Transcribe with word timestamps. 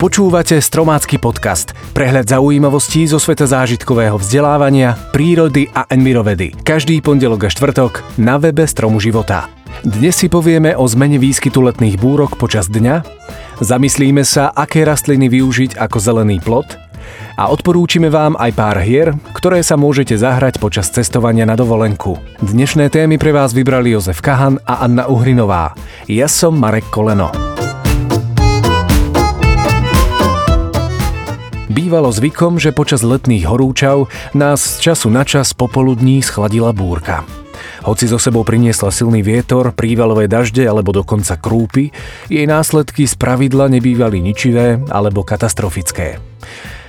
Počúvate 0.00 0.56
Stromácky 0.64 1.20
podcast, 1.20 1.76
prehľad 1.92 2.32
zaujímavostí 2.32 3.04
zo 3.04 3.20
sveta 3.20 3.44
zážitkového 3.44 4.16
vzdelávania, 4.16 4.96
prírody 5.12 5.68
a 5.76 5.84
envirovedy. 5.92 6.56
Každý 6.64 7.04
pondelok 7.04 7.44
a 7.44 7.50
štvrtok 7.52 8.16
na 8.16 8.40
webe 8.40 8.64
Stromu 8.64 8.96
života. 8.96 9.52
Dnes 9.84 10.16
si 10.16 10.32
povieme 10.32 10.72
o 10.72 10.88
zmene 10.88 11.20
výskytu 11.20 11.60
letných 11.60 12.00
búrok 12.00 12.40
počas 12.40 12.72
dňa, 12.72 13.04
zamyslíme 13.60 14.24
sa, 14.24 14.48
aké 14.48 14.88
rastliny 14.88 15.28
využiť 15.28 15.76
ako 15.76 16.00
zelený 16.00 16.40
plot 16.40 16.80
a 17.36 17.52
odporúčime 17.52 18.08
vám 18.08 18.40
aj 18.40 18.56
pár 18.56 18.80
hier, 18.80 19.12
ktoré 19.36 19.60
sa 19.60 19.76
môžete 19.76 20.16
zahrať 20.16 20.64
počas 20.64 20.88
cestovania 20.88 21.44
na 21.44 21.60
dovolenku. 21.60 22.16
Dnešné 22.40 22.88
témy 22.88 23.20
pre 23.20 23.36
vás 23.36 23.52
vybrali 23.52 23.92
Jozef 23.92 24.24
Kahan 24.24 24.64
a 24.64 24.80
Anna 24.80 25.12
Uhrinová. 25.12 25.76
Ja 26.08 26.24
som 26.24 26.56
Marek 26.56 26.88
Koleno. 26.88 27.49
Bývalo 31.70 32.10
zvykom, 32.10 32.58
že 32.58 32.74
počas 32.74 33.06
letných 33.06 33.46
horúčav 33.46 34.10
nás 34.34 34.58
z 34.58 34.90
času 34.90 35.06
na 35.06 35.22
čas 35.22 35.54
popoludní 35.54 36.18
schladila 36.18 36.74
búrka. 36.74 37.22
Hoci 37.86 38.10
zo 38.10 38.18
sebou 38.18 38.42
priniesla 38.42 38.90
silný 38.90 39.22
vietor, 39.22 39.70
prívalové 39.70 40.26
dažde 40.26 40.66
alebo 40.66 40.90
dokonca 40.90 41.38
krúpy, 41.38 41.94
jej 42.26 42.42
následky 42.42 43.06
z 43.06 43.14
pravidla 43.14 43.70
nebývali 43.70 44.18
ničivé 44.18 44.82
alebo 44.90 45.22
katastrofické. 45.22 46.18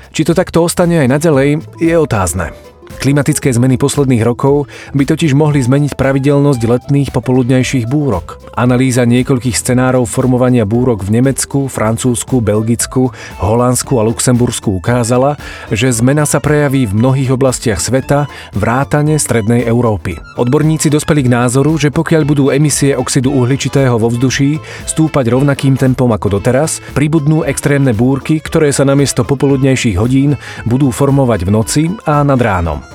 Či 0.10 0.22
to 0.26 0.34
takto 0.34 0.66
ostane 0.66 1.06
aj 1.06 1.14
naďalej, 1.14 1.62
je 1.78 1.94
otázne. 1.94 2.71
Klimatické 3.02 3.50
zmeny 3.50 3.82
posledných 3.82 4.22
rokov 4.22 4.70
by 4.94 5.10
totiž 5.10 5.34
mohli 5.34 5.58
zmeniť 5.58 5.98
pravidelnosť 5.98 6.62
letných 6.62 7.10
popoludňajších 7.10 7.90
búrok. 7.90 8.38
Analýza 8.54 9.10
niekoľkých 9.10 9.58
scenárov 9.58 10.06
formovania 10.06 10.70
búrok 10.70 11.02
v 11.02 11.18
Nemecku, 11.18 11.66
Francúzsku, 11.66 12.46
Belgicku, 12.46 13.10
Holandsku 13.42 13.98
a 13.98 14.06
Luxembursku 14.06 14.78
ukázala, 14.78 15.34
že 15.74 15.90
zmena 15.90 16.30
sa 16.30 16.38
prejaví 16.38 16.86
v 16.86 16.94
mnohých 16.94 17.34
oblastiach 17.34 17.82
sveta, 17.82 18.30
vrátane 18.54 19.18
strednej 19.18 19.66
Európy. 19.66 20.22
Odborníci 20.38 20.94
dospeli 20.94 21.26
k 21.26 21.34
názoru, 21.34 21.82
že 21.82 21.90
pokiaľ 21.90 22.22
budú 22.22 22.54
emisie 22.54 22.94
oxidu 22.94 23.34
uhličitého 23.34 23.98
vo 23.98 24.14
vzduší 24.14 24.62
stúpať 24.86 25.26
rovnakým 25.26 25.74
tempom 25.74 26.14
ako 26.14 26.38
doteraz, 26.38 26.78
pribudnú 26.94 27.50
extrémne 27.50 27.98
búrky, 27.98 28.38
ktoré 28.38 28.70
sa 28.70 28.86
namiesto 28.86 29.26
popoludnejších 29.26 29.98
hodín 29.98 30.38
budú 30.70 30.94
formovať 30.94 31.40
v 31.48 31.50
noci 31.50 31.84
a 32.06 32.22
nad 32.22 32.38
ránom. 32.38 32.91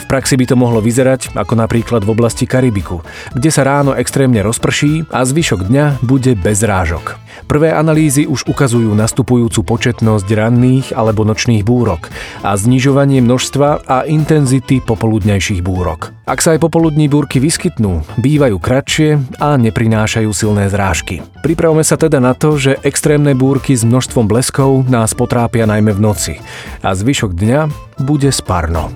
V 0.00 0.04
praxi 0.10 0.36
by 0.36 0.44
to 0.48 0.56
mohlo 0.56 0.84
vyzerať 0.84 1.34
ako 1.36 1.54
napríklad 1.58 2.04
v 2.04 2.12
oblasti 2.12 2.44
Karibiku, 2.44 3.00
kde 3.32 3.50
sa 3.50 3.66
ráno 3.66 3.96
extrémne 3.96 4.40
rozprší 4.44 5.08
a 5.10 5.24
zvyšok 5.24 5.66
dňa 5.66 6.04
bude 6.04 6.36
bez 6.36 6.62
rážok. 6.64 7.24
Prvé 7.44 7.74
analýzy 7.76 8.24
už 8.24 8.48
ukazujú 8.48 8.94
nastupujúcu 8.96 9.60
početnosť 9.66 10.26
ranných 10.32 10.86
alebo 10.96 11.26
nočných 11.28 11.66
búrok 11.66 12.08
a 12.40 12.56
znižovanie 12.56 13.20
množstva 13.20 13.84
a 13.84 14.08
intenzity 14.08 14.80
popoludnejších 14.80 15.60
búrok. 15.60 16.14
Ak 16.24 16.40
sa 16.40 16.56
aj 16.56 16.64
popoludní 16.64 17.04
búrky 17.04 17.36
vyskytnú, 17.36 18.00
bývajú 18.16 18.56
kratšie 18.56 19.20
a 19.44 19.60
neprinášajú 19.60 20.30
silné 20.32 20.72
zrážky. 20.72 21.20
Pripravme 21.44 21.84
sa 21.84 22.00
teda 22.00 22.16
na 22.16 22.32
to, 22.32 22.56
že 22.56 22.80
extrémne 22.80 23.36
búrky 23.36 23.76
s 23.76 23.84
množstvom 23.84 24.24
bleskov 24.24 24.88
nás 24.88 25.12
potrápia 25.12 25.68
najmä 25.68 25.92
v 25.92 26.00
noci 26.00 26.34
a 26.80 26.96
zvyšok 26.96 27.36
dňa 27.36 27.60
bude 28.00 28.32
spárno. 28.32 28.88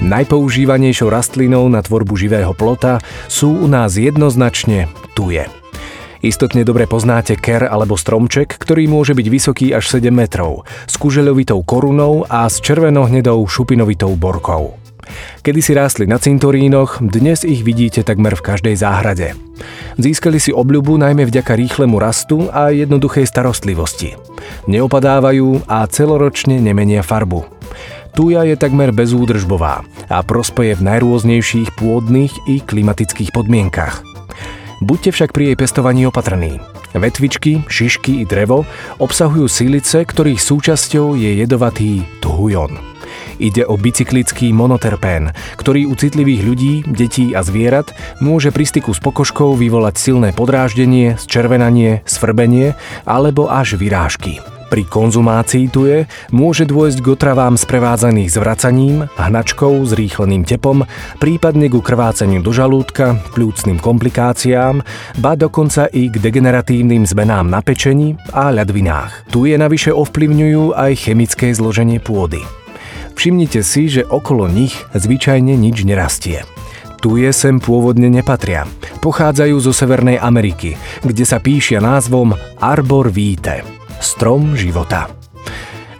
Najpoužívanejšou 0.00 1.12
rastlinou 1.12 1.68
na 1.68 1.84
tvorbu 1.84 2.16
živého 2.16 2.56
plota 2.56 3.04
sú 3.28 3.52
u 3.52 3.68
nás 3.68 4.00
jednoznačne 4.00 4.88
tuje. 5.12 5.44
Istotne 6.24 6.64
dobre 6.64 6.88
poznáte 6.88 7.36
ker 7.36 7.68
alebo 7.68 8.00
stromček, 8.00 8.48
ktorý 8.56 8.88
môže 8.88 9.12
byť 9.12 9.26
vysoký 9.28 9.66
až 9.76 10.00
7 10.00 10.08
metrov, 10.08 10.64
s 10.88 10.96
kužeľovitou 10.96 11.60
korunou 11.68 12.24
a 12.32 12.48
s 12.48 12.64
červeno-hnedou 12.64 13.44
šupinovitou 13.44 14.16
borkou. 14.16 14.80
Kedy 15.44 15.60
si 15.60 15.72
rástli 15.76 16.08
na 16.08 16.16
cintorínoch, 16.16 17.04
dnes 17.04 17.44
ich 17.44 17.60
vidíte 17.60 18.00
takmer 18.00 18.32
v 18.40 18.46
každej 18.56 18.80
záhrade. 18.80 19.36
Získali 20.00 20.40
si 20.40 20.48
obľubu 20.48 20.96
najmä 20.96 21.28
vďaka 21.28 21.52
rýchlemu 21.60 22.00
rastu 22.00 22.48
a 22.48 22.72
jednoduchej 22.72 23.28
starostlivosti. 23.28 24.16
Neopadávajú 24.64 25.68
a 25.68 25.84
celoročne 25.92 26.56
nemenia 26.56 27.04
farbu. 27.04 27.59
Tuja 28.10 28.42
je 28.42 28.58
takmer 28.58 28.90
bezúdržbová 28.90 29.86
a 30.10 30.18
prospeje 30.26 30.74
v 30.74 30.86
najrôznejších 30.86 31.78
pôdnych 31.78 32.34
i 32.50 32.58
klimatických 32.58 33.30
podmienkach. 33.30 34.02
Buďte 34.80 35.12
však 35.12 35.30
pri 35.36 35.52
jej 35.52 35.56
pestovaní 35.60 36.08
opatrní. 36.08 36.58
Vetvičky, 36.90 37.62
šišky 37.70 38.20
i 38.20 38.24
drevo 38.26 38.66
obsahujú 38.98 39.46
sílice, 39.46 40.02
ktorých 40.02 40.42
súčasťou 40.42 41.14
je 41.14 41.38
jedovatý 41.38 42.02
tuhujon. 42.18 42.74
Ide 43.40 43.64
o 43.64 43.80
bicyklický 43.80 44.52
monoterpén, 44.52 45.32
ktorý 45.56 45.88
u 45.88 45.94
citlivých 45.96 46.42
ľudí, 46.44 46.74
detí 46.92 47.32
a 47.32 47.40
zvierat 47.40 47.94
môže 48.20 48.52
pri 48.52 48.68
styku 48.68 48.92
s 48.92 49.00
pokožkou 49.00 49.56
vyvolať 49.56 49.96
silné 49.96 50.36
podráždenie, 50.36 51.16
zčervenanie, 51.16 52.04
svrbenie 52.04 52.76
alebo 53.08 53.48
až 53.48 53.80
vyrážky. 53.80 54.44
Pri 54.70 54.86
konzumácii 54.86 55.66
tuje 55.66 56.06
môže 56.30 56.62
dôjsť 56.62 57.02
k 57.02 57.06
otravám 57.10 57.58
sprevádzaných 57.58 58.30
zvracaním, 58.30 59.10
hnačkou, 59.18 59.82
zrýchleným 59.82 60.46
tepom, 60.46 60.86
prípadne 61.18 61.66
ku 61.66 61.82
krváceniu 61.82 62.38
do 62.38 62.54
žalúdka, 62.54 63.18
plúcnym 63.34 63.82
komplikáciám, 63.82 64.86
ba 65.18 65.34
dokonca 65.34 65.90
i 65.90 66.06
k 66.06 66.22
degeneratívnym 66.22 67.02
zmenám 67.02 67.50
na 67.50 67.66
pečení 67.66 68.14
a 68.30 68.54
ľadvinách. 68.54 69.34
Tuje 69.34 69.58
navyše 69.58 69.90
ovplyvňujú 69.90 70.78
aj 70.78 70.92
chemické 71.02 71.50
zloženie 71.50 71.98
pôdy. 71.98 72.38
Všimnite 73.18 73.66
si, 73.66 73.90
že 73.90 74.06
okolo 74.06 74.46
nich 74.46 74.78
zvyčajne 74.94 75.58
nič 75.58 75.82
nerastie. 75.82 76.46
Tuje 77.02 77.26
sem 77.34 77.58
pôvodne 77.58 78.06
nepatria. 78.06 78.70
Pochádzajú 79.02 79.56
zo 79.58 79.74
Severnej 79.74 80.22
Ameriky, 80.22 80.78
kde 81.02 81.26
sa 81.26 81.42
píšia 81.42 81.82
názvom 81.82 82.38
Arbor 82.62 83.10
vitae 83.10 83.79
strom 84.00 84.56
života. 84.58 85.12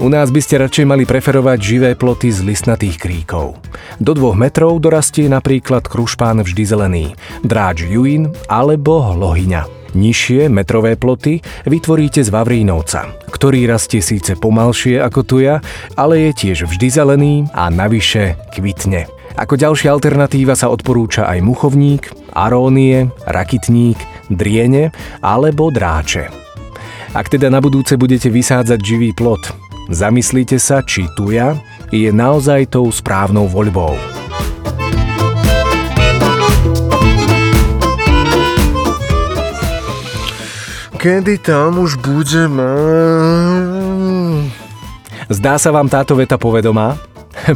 U 0.00 0.08
nás 0.08 0.32
by 0.32 0.40
ste 0.40 0.56
radšej 0.64 0.88
mali 0.88 1.04
preferovať 1.04 1.58
živé 1.60 1.90
ploty 1.92 2.32
z 2.32 2.40
listnatých 2.40 2.96
kríkov. 2.96 3.60
Do 4.00 4.16
dvoch 4.16 4.32
metrov 4.32 4.80
dorastie 4.80 5.28
napríklad 5.28 5.84
krušpán 5.84 6.40
vždy 6.40 6.62
zelený, 6.64 7.06
dráč 7.44 7.84
juin 7.84 8.32
alebo 8.48 9.04
hlohyňa. 9.12 9.92
Nižšie 9.92 10.48
metrové 10.48 10.96
ploty 10.96 11.44
vytvoríte 11.68 12.24
z 12.24 12.32
Vavrínovca, 12.32 13.12
ktorý 13.28 13.68
rastie 13.68 14.00
síce 14.00 14.40
pomalšie 14.40 15.02
ako 15.02 15.20
tuja, 15.20 15.60
ale 16.00 16.30
je 16.30 16.48
tiež 16.48 16.64
vždy 16.64 16.88
zelený 16.88 17.34
a 17.52 17.68
navyše 17.68 18.40
kvitne. 18.56 19.04
Ako 19.36 19.60
ďalšia 19.60 19.92
alternatíva 19.92 20.56
sa 20.56 20.72
odporúča 20.72 21.28
aj 21.28 21.44
muchovník, 21.44 22.08
arónie, 22.32 23.12
rakitník, 23.28 24.00
driene 24.32 24.96
alebo 25.20 25.68
dráče. 25.68 26.39
Ak 27.10 27.26
teda 27.26 27.50
na 27.50 27.58
budúce 27.58 27.98
budete 27.98 28.30
vysádzať 28.30 28.78
živý 28.78 29.10
plot, 29.10 29.50
zamyslite 29.90 30.62
sa, 30.62 30.78
či 30.78 31.10
tuja 31.18 31.58
je 31.90 32.06
naozaj 32.14 32.70
tou 32.70 32.86
správnou 32.86 33.50
voľbou. 33.50 33.98
Kedy 41.02 41.42
tam 41.42 41.82
už 41.82 41.98
budeme? 41.98 42.70
Zdá 45.26 45.58
sa 45.58 45.74
vám 45.74 45.90
táto 45.90 46.14
veta 46.14 46.38
povedomá? 46.38 46.94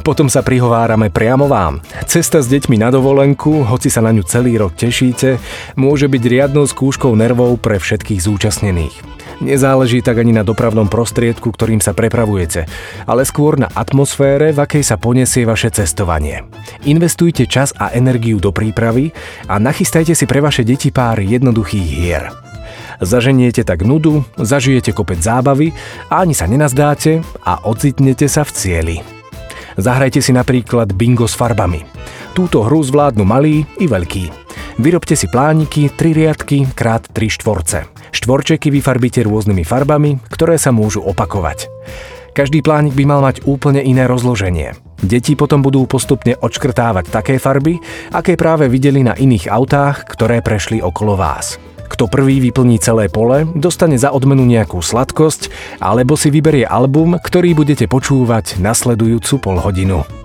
Potom 0.07 0.27
sa 0.27 0.43
prihovárame 0.43 1.15
priamo 1.15 1.47
vám. 1.47 1.79
Cesta 2.11 2.43
s 2.43 2.51
deťmi 2.51 2.83
na 2.83 2.91
dovolenku, 2.91 3.63
hoci 3.71 3.87
sa 3.87 4.03
na 4.03 4.11
ňu 4.11 4.27
celý 4.27 4.59
rok 4.59 4.75
tešíte, 4.75 5.39
môže 5.79 6.11
byť 6.11 6.23
riadnou 6.27 6.67
skúškou 6.67 7.15
nervov 7.15 7.63
pre 7.63 7.79
všetkých 7.79 8.19
zúčastnených. 8.19 9.24
Nezáleží 9.43 9.99
tak 10.05 10.23
ani 10.23 10.31
na 10.31 10.47
dopravnom 10.47 10.87
prostriedku, 10.87 11.51
ktorým 11.51 11.83
sa 11.83 11.91
prepravujete, 11.97 12.71
ale 13.09 13.27
skôr 13.27 13.59
na 13.59 13.67
atmosfére, 13.73 14.55
v 14.55 14.63
akej 14.63 14.85
sa 14.87 14.97
poniesie 15.01 15.43
vaše 15.43 15.75
cestovanie. 15.75 16.47
Investujte 16.87 17.49
čas 17.51 17.75
a 17.75 17.91
energiu 17.91 18.39
do 18.39 18.55
prípravy 18.55 19.11
a 19.51 19.59
nachystajte 19.59 20.15
si 20.15 20.25
pre 20.31 20.39
vaše 20.39 20.63
deti 20.63 20.95
pár 20.95 21.19
jednoduchých 21.19 21.89
hier. 21.89 22.31
Zaženiete 23.03 23.67
tak 23.67 23.83
nudu, 23.83 24.23
zažijete 24.39 24.95
kopec 24.95 25.19
zábavy 25.19 25.75
a 26.07 26.23
ani 26.23 26.35
sa 26.37 26.47
nenazdáte 26.47 27.27
a 27.43 27.59
ocitnete 27.67 28.31
sa 28.31 28.47
v 28.47 28.51
cieli. 28.55 28.97
Zahrajte 29.75 30.23
si 30.23 30.31
napríklad 30.31 30.95
bingo 30.95 31.27
s 31.27 31.35
farbami. 31.35 31.83
Túto 32.39 32.63
hru 32.63 32.83
zvládnu 32.83 33.27
malí 33.27 33.67
i 33.83 33.91
veľkí. 33.91 34.44
Vyrobte 34.75 35.15
si 35.15 35.31
plániky 35.31 35.87
3 35.87 36.19
riadky 36.19 36.67
krát 36.75 37.07
3 37.07 37.31
štvorce. 37.31 37.87
Štvorčeky 38.11 38.75
vyfarbíte 38.75 39.23
rôznymi 39.23 39.63
farbami, 39.63 40.19
ktoré 40.27 40.59
sa 40.59 40.75
môžu 40.75 40.99
opakovať. 40.99 41.71
Každý 42.35 42.59
plánik 42.59 42.99
by 42.99 43.05
mal 43.07 43.23
mať 43.23 43.47
úplne 43.47 43.79
iné 43.79 44.11
rozloženie. 44.11 44.75
Deti 44.99 45.39
potom 45.39 45.63
budú 45.63 45.87
postupne 45.87 46.35
odškrtávať 46.35 47.07
také 47.07 47.39
farby, 47.39 47.79
aké 48.11 48.35
práve 48.35 48.67
videli 48.67 49.07
na 49.07 49.15
iných 49.15 49.47
autách, 49.47 50.11
ktoré 50.11 50.43
prešli 50.43 50.83
okolo 50.83 51.15
vás. 51.15 51.63
Kto 51.87 52.11
prvý 52.11 52.43
vyplní 52.43 52.83
celé 52.83 53.07
pole, 53.07 53.47
dostane 53.55 53.95
za 53.95 54.11
odmenu 54.11 54.43
nejakú 54.43 54.83
sladkosť, 54.83 55.55
alebo 55.79 56.19
si 56.19 56.35
vyberie 56.35 56.67
album, 56.67 57.23
ktorý 57.23 57.55
budete 57.55 57.87
počúvať 57.87 58.59
nasledujúcu 58.59 59.39
polhodinu. 59.39 60.24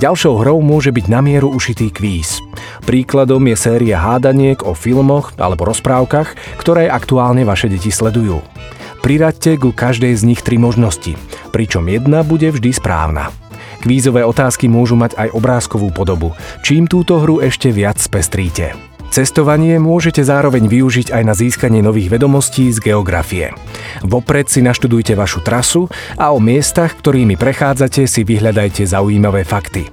Ďalšou 0.00 0.40
hrou 0.40 0.58
môže 0.64 0.94
byť 0.94 1.06
na 1.12 1.20
mieru 1.20 1.52
ušitý 1.52 1.92
kvíz. 1.92 2.40
Príkladom 2.88 3.44
je 3.50 3.56
séria 3.58 4.00
hádaniek 4.00 4.64
o 4.64 4.72
filmoch 4.72 5.36
alebo 5.36 5.68
rozprávkach, 5.68 6.58
ktoré 6.60 6.88
aktuálne 6.88 7.44
vaše 7.44 7.68
deti 7.68 7.92
sledujú. 7.92 8.40
Priraďte 9.00 9.56
ku 9.56 9.72
každej 9.72 10.12
z 10.16 10.22
nich 10.28 10.40
tri 10.44 10.60
možnosti, 10.60 11.16
pričom 11.52 11.88
jedna 11.88 12.20
bude 12.20 12.52
vždy 12.52 12.70
správna. 12.76 13.32
Kvízové 13.80 14.28
otázky 14.28 14.68
môžu 14.68 14.92
mať 14.92 15.16
aj 15.16 15.28
obrázkovú 15.32 15.88
podobu, 15.88 16.36
čím 16.60 16.84
túto 16.84 17.16
hru 17.16 17.40
ešte 17.40 17.72
viac 17.72 17.96
spestríte. 17.96 18.76
Cestovanie 19.10 19.80
môžete 19.82 20.22
zároveň 20.22 20.70
využiť 20.70 21.10
aj 21.10 21.22
na 21.26 21.34
získanie 21.34 21.82
nových 21.82 22.14
vedomostí 22.14 22.70
z 22.70 22.78
geografie. 22.78 23.50
Vopred 24.06 24.46
si 24.48 24.60
naštudujte 24.64 25.14
vašu 25.14 25.40
trasu 25.40 25.86
a 26.16 26.32
o 26.34 26.38
miestach, 26.42 26.96
ktorými 26.98 27.34
prechádzate, 27.36 28.04
si 28.06 28.22
vyhľadajte 28.26 28.86
zaujímavé 28.86 29.46
fakty. 29.46 29.86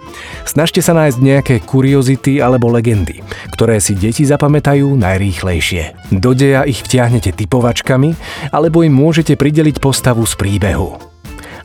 Snažte 0.47 0.81
sa 0.81 0.95
nájsť 0.95 1.17
nejaké 1.19 1.55
kuriozity 1.63 2.39
alebo 2.39 2.71
legendy, 2.71 3.21
ktoré 3.53 3.77
si 3.83 3.93
deti 3.93 4.23
zapamätajú 4.25 4.97
najrýchlejšie. 4.97 6.15
Do 6.15 6.33
deja 6.33 6.63
ich 6.63 6.81
vtiahnete 6.81 7.35
typovačkami, 7.35 8.15
alebo 8.53 8.81
im 8.81 8.93
môžete 8.93 9.35
prideliť 9.35 9.81
postavu 9.83 10.23
z 10.25 10.33
príbehu. 10.39 10.97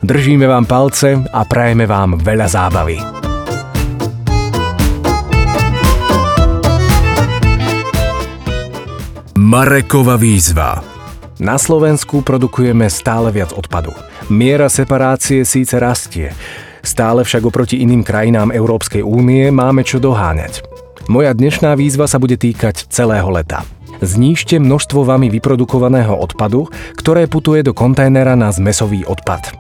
Držíme 0.02 0.50
vám 0.50 0.67
palce 0.67 1.14
a 1.14 1.40
prajeme 1.46 1.87
vám 1.87 2.19
veľa 2.19 2.49
zábavy. 2.50 2.99
Marekova 9.38 10.19
výzva. 10.19 10.92
Na 11.43 11.59
Slovensku 11.59 12.23
produkujeme 12.23 12.87
stále 12.87 13.35
viac 13.35 13.50
odpadu. 13.50 13.91
Miera 14.31 14.71
separácie 14.71 15.43
síce 15.43 15.75
rastie, 15.75 16.31
stále 16.87 17.27
však 17.27 17.43
oproti 17.43 17.83
iným 17.83 18.06
krajinám 18.06 18.55
Európskej 18.55 19.03
únie 19.03 19.50
máme 19.50 19.83
čo 19.83 19.99
doháňať. 19.99 20.62
Moja 21.11 21.35
dnešná 21.35 21.75
výzva 21.75 22.06
sa 22.06 22.23
bude 22.23 22.39
týkať 22.39 22.87
celého 22.87 23.27
leta. 23.27 23.67
Znížte 23.99 24.62
množstvo 24.62 25.03
vami 25.03 25.35
vyprodukovaného 25.35 26.15
odpadu, 26.15 26.71
ktoré 26.94 27.27
putuje 27.27 27.67
do 27.67 27.75
kontajnera 27.75 28.38
na 28.38 28.55
zmesový 28.55 29.03
odpad. 29.03 29.50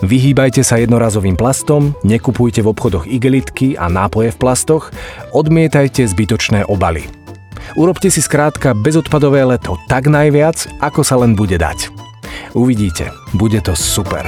Vyhýbajte 0.00 0.64
sa 0.64 0.80
jednorazovým 0.80 1.36
plastom, 1.36 1.92
nekupujte 2.08 2.64
v 2.64 2.72
obchodoch 2.72 3.04
igelitky 3.04 3.76
a 3.76 3.92
nápoje 3.92 4.32
v 4.32 4.40
plastoch, 4.40 4.88
odmietajte 5.36 6.08
zbytočné 6.08 6.64
obaly. 6.72 7.27
Urobte 7.76 8.08
si 8.08 8.24
skrátka 8.24 8.72
bezodpadové 8.72 9.44
leto 9.44 9.76
tak 9.90 10.08
najviac, 10.08 10.68
ako 10.80 11.04
sa 11.04 11.20
len 11.20 11.36
bude 11.36 11.60
dať. 11.60 11.92
Uvidíte, 12.56 13.12
bude 13.36 13.60
to 13.60 13.76
super. 13.76 14.24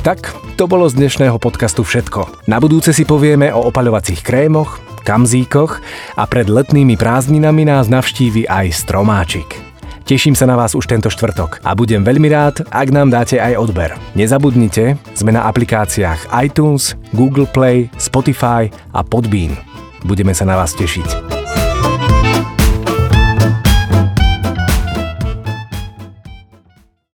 Tak, 0.00 0.32
to 0.56 0.64
bolo 0.64 0.88
z 0.88 0.96
dnešného 0.96 1.36
podcastu 1.36 1.84
všetko. 1.84 2.48
Na 2.48 2.56
budúce 2.56 2.94
si 2.94 3.04
povieme 3.04 3.52
o 3.52 3.68
opaľovacích 3.68 4.24
krémoch, 4.24 4.80
kamzíkoch 5.04 5.72
a 6.16 6.24
pred 6.24 6.48
letnými 6.48 6.96
prázdninami 6.96 7.68
nás 7.68 7.90
navštívi 7.90 8.48
aj 8.48 8.66
stromáčik. 8.72 9.69
Teším 10.10 10.34
sa 10.34 10.42
na 10.42 10.58
vás 10.58 10.74
už 10.74 10.90
tento 10.90 11.06
štvrtok 11.06 11.62
a 11.62 11.70
budem 11.78 12.02
veľmi 12.02 12.26
rád, 12.34 12.66
ak 12.66 12.90
nám 12.90 13.14
dáte 13.14 13.38
aj 13.38 13.54
odber. 13.54 13.94
Nezabudnite, 14.18 14.98
sme 15.14 15.30
na 15.30 15.46
aplikáciách 15.46 16.34
iTunes, 16.34 16.98
Google 17.14 17.46
Play, 17.46 17.86
Spotify 17.94 18.66
a 18.90 19.06
Podbean. 19.06 19.54
Budeme 20.02 20.34
sa 20.34 20.42
na 20.42 20.58
vás 20.58 20.74
tešiť. 20.74 21.39